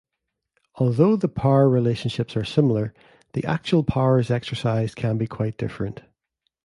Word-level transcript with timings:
Although 0.77 1.15
the 1.17 1.27
power 1.27 1.69
relationships 1.69 2.35
are 2.35 2.43
similar 2.43 2.91
the 3.33 3.45
actual 3.45 3.83
powers 3.83 4.31
exercised 4.31 4.95
can 4.95 5.19
be 5.19 5.27
quite 5.27 5.59
different. 5.59 6.01